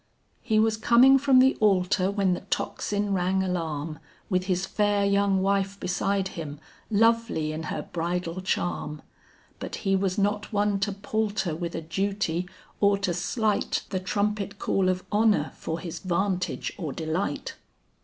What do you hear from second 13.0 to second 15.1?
slight The trumpet call of